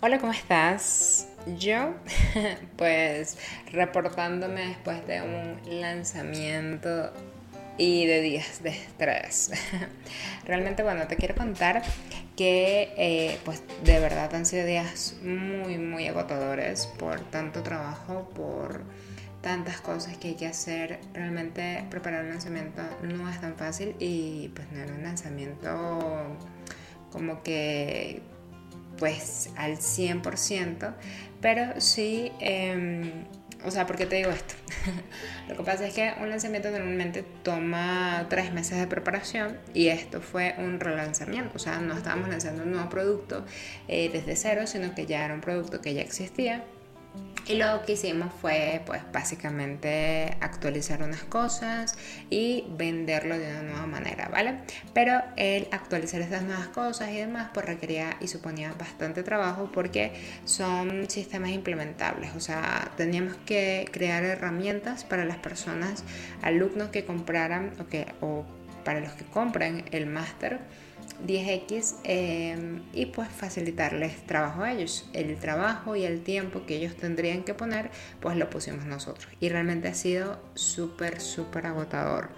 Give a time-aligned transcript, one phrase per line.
[0.00, 1.26] Hola, ¿cómo estás?
[1.58, 1.92] Yo,
[2.76, 3.36] pues
[3.72, 7.12] reportándome después de un lanzamiento
[7.78, 9.50] y de días de estrés.
[10.44, 11.82] Realmente, bueno, te quiero contar
[12.36, 18.82] que, eh, pues de verdad han sido días muy, muy agotadores por tanto trabajo, por
[19.40, 21.00] tantas cosas que hay que hacer.
[21.12, 26.36] Realmente preparar un lanzamiento no es tan fácil y pues no era un lanzamiento
[27.10, 28.22] como que
[28.98, 30.94] pues al 100%,
[31.40, 33.24] pero sí, em,
[33.64, 34.54] o sea, ¿por qué te digo esto?
[35.48, 40.20] Lo que pasa es que un lanzamiento normalmente toma tres meses de preparación y esto
[40.20, 43.44] fue un relanzamiento, o sea, no estábamos lanzando un nuevo producto
[43.88, 46.64] eh, desde cero, sino que ya era un producto que ya existía
[47.48, 51.96] y lo que hicimos fue, pues, básicamente actualizar unas cosas
[52.28, 54.58] y venderlo de una nueva manera, ¿vale?
[54.92, 60.12] Pero el actualizar estas nuevas cosas y demás, pues requería y suponía bastante trabajo porque
[60.44, 62.34] son sistemas implementables.
[62.36, 66.04] O sea, teníamos que crear herramientas para las personas,
[66.42, 68.44] alumnos que compraran o, que, o
[68.84, 70.60] para los que compren el máster
[71.26, 75.08] 10X em, y pues facilitarles trabajo a ellos.
[75.12, 79.28] El trabajo y el tiempo que ellos tendrían que poner, pues lo pusimos nosotros.
[79.40, 82.30] Y realmente ha sido súper, súper agotador.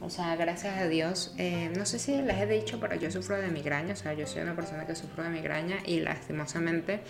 [0.00, 3.40] O sea, gracias a Dios, eh, no sé si les he dicho, pero yo sufro
[3.40, 7.00] de migraña, o sea, yo soy una persona que sufro de migraña y lastimosamente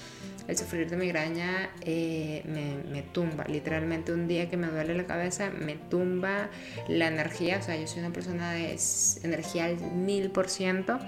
[0.47, 5.05] el sufrir de migraña eh, me, me, tumba, literalmente un día que me duele la
[5.05, 6.49] cabeza me tumba
[6.89, 8.79] la energía, o sea, yo soy una persona de
[9.25, 11.01] energía al mil por ciento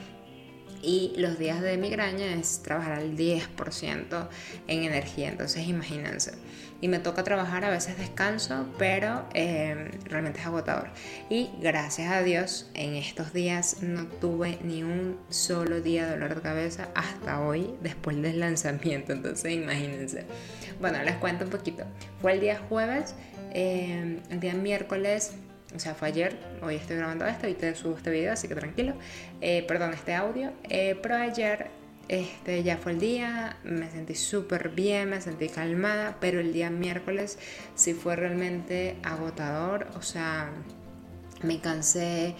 [0.82, 4.28] y los días de migraña es trabajar al 10%
[4.66, 6.32] en energía, entonces imagínense.
[6.80, 10.90] Y me toca trabajar, a veces descanso, pero eh, realmente es agotador.
[11.28, 16.36] Y gracias a Dios, en estos días no tuve ni un solo día de dolor
[16.36, 20.24] de cabeza hasta hoy, después del lanzamiento, entonces imagínense.
[20.80, 21.84] Bueno, les cuento un poquito.
[22.22, 23.16] Fue el día jueves,
[23.52, 25.32] eh, el día miércoles
[25.74, 28.54] o sea, fue ayer, hoy estoy grabando esto y te subo este video, así que
[28.54, 28.94] tranquilo,
[29.40, 31.70] eh, perdón, este audio, eh, pero ayer
[32.08, 36.70] este, ya fue el día, me sentí súper bien, me sentí calmada, pero el día
[36.70, 37.38] miércoles
[37.74, 40.50] sí fue realmente agotador, o sea,
[41.42, 42.34] me cansé,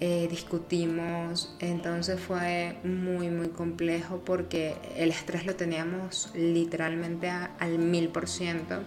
[0.00, 8.08] eh, discutimos, entonces fue muy muy complejo porque el estrés lo teníamos literalmente al mil
[8.08, 8.80] por ciento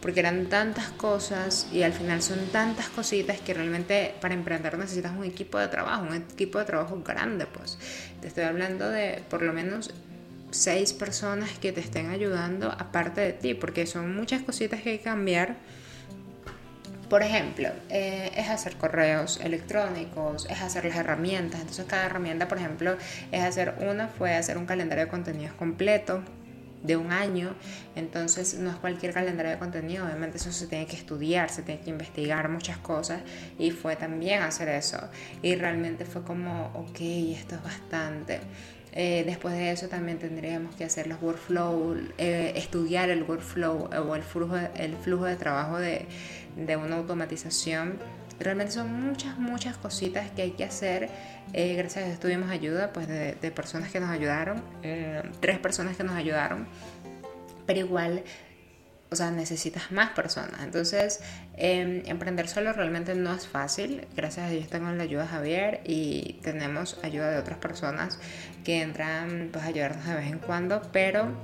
[0.00, 5.12] porque eran tantas cosas y al final son tantas cositas que realmente para emprender necesitas
[5.12, 7.78] un equipo de trabajo, un equipo de trabajo grande, pues.
[8.20, 9.92] Te estoy hablando de por lo menos
[10.50, 14.98] seis personas que te estén ayudando aparte de ti, porque son muchas cositas que hay
[14.98, 15.56] que cambiar.
[17.08, 21.60] Por ejemplo, eh, es hacer correos electrónicos, es hacer las herramientas.
[21.60, 22.96] Entonces cada herramienta, por ejemplo,
[23.32, 26.22] es hacer una, fue hacer un calendario de contenidos completo,
[26.82, 27.54] de un año,
[27.94, 31.80] entonces no es cualquier calendario de contenido, obviamente eso se tiene que estudiar, se tiene
[31.80, 33.20] que investigar muchas cosas
[33.58, 34.98] y fue también hacer eso
[35.42, 38.40] y realmente fue como, ok, esto es bastante.
[38.92, 44.16] Eh, después de eso también tendríamos que hacer los workflow, eh, estudiar el workflow o
[44.16, 46.06] el flujo, el flujo de trabajo de,
[46.56, 47.98] de una automatización
[48.40, 51.08] Realmente son muchas, muchas cositas que hay que hacer.
[51.52, 55.96] Eh, gracias a Dios tuvimos ayuda pues, de, personas que nos ayudaron, eh, tres personas
[55.96, 56.66] que nos ayudaron,
[57.66, 58.24] pero igual
[59.10, 60.62] o sea, necesitas más personas.
[60.62, 61.20] Entonces,
[61.56, 64.06] em, emprender solo realmente no es fácil.
[64.14, 68.20] Gracias a Dios tengo la ayuda de Javier y tenemos ayuda de otras personas
[68.64, 71.34] que entran pues, a ayudarnos de vez en cuando, pero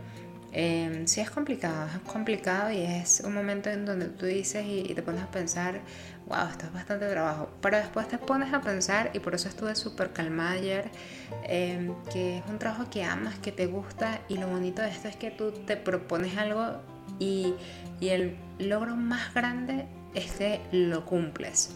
[0.52, 4.94] eh, sí es complicado, es complicado y es un momento en donde tú dices y,
[4.94, 5.80] te pones a pensar,
[6.26, 9.74] wow, esto es bastante trabajo, pero después te pones a pensar y por eso estuve
[9.74, 10.90] súper calmada ayer,
[11.44, 15.08] em, que es un trabajo que amas, que te gusta y lo bonito de esto
[15.08, 16.80] es que tú te propones algo
[17.18, 17.54] y,
[18.00, 21.70] y el logro más grande es que lo cumples.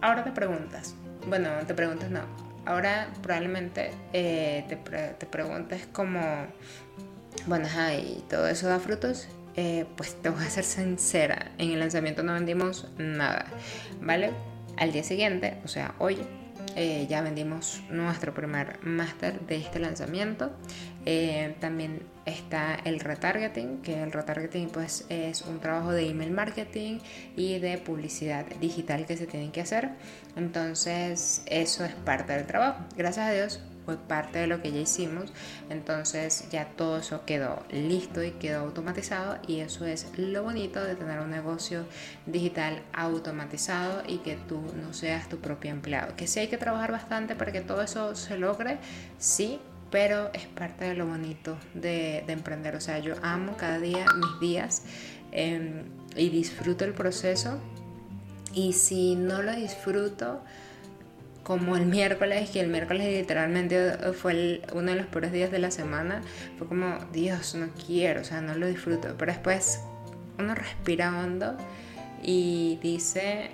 [0.00, 0.94] Ahora te preguntas,
[1.28, 2.20] bueno, te preguntas no,
[2.66, 6.20] ahora probablemente eh, te, te preguntes como
[7.46, 11.78] bueno, y todo eso da frutos, eh, pues te voy a ser sincera, en el
[11.78, 13.46] lanzamiento no vendimos nada,
[14.00, 14.32] ¿vale?
[14.76, 16.18] Al día siguiente, o sea, hoy,
[16.74, 20.52] eh, ya vendimos nuestro primer máster de este lanzamiento.
[21.06, 26.98] Eh, también está el retargeting, que el retargeting pues es un trabajo de email marketing
[27.36, 29.90] y de publicidad digital que se tienen que hacer.
[30.36, 32.84] Entonces eso es parte del trabajo.
[32.96, 35.32] Gracias a Dios fue parte de lo que ya hicimos.
[35.70, 40.96] Entonces ya todo eso quedó listo y quedó automatizado y eso es lo bonito de
[40.96, 41.86] tener un negocio
[42.26, 46.16] digital automatizado y que tú no seas tu propio empleado.
[46.16, 48.78] Que sí hay que trabajar bastante para que todo eso se logre,
[49.18, 49.60] sí,
[49.90, 52.74] pero es parte de lo bonito de, emprender.
[52.74, 54.82] O sea, yo amo cada día mis días
[55.30, 55.84] em,
[56.16, 57.60] y disfruto el proceso.
[58.52, 60.42] Y si no lo disfruto,
[61.46, 65.70] como el miércoles, que el miércoles literalmente fue uno de los peores días de la
[65.70, 66.22] semana,
[66.58, 69.14] fue como, Dios, no quiero, o sea, no lo disfruto.
[69.16, 69.80] Pero después
[70.40, 71.56] uno respira hondo
[72.20, 73.50] y dice,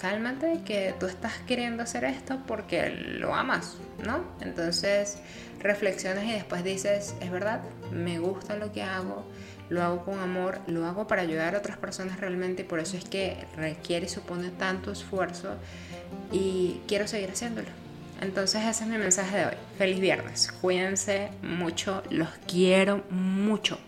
[0.00, 4.24] cálmate que tú estás queriendo hacer esto porque lo amas, ¿no?
[4.40, 5.18] Entonces
[5.60, 7.60] reflexionas y después dices, es verdad,
[7.92, 9.24] me gusta lo que hago,
[9.68, 12.96] lo hago con amor, lo hago para ayudar a otras personas realmente y por eso
[12.96, 15.54] es que requiere y supone tanto esfuerzo
[16.30, 17.68] y quiero seguir haciéndolo.
[18.20, 19.54] Entonces ese es mi mensaje de hoy.
[19.78, 20.52] Feliz viernes.
[20.60, 23.78] Cuídense mucho, los quiero mucho.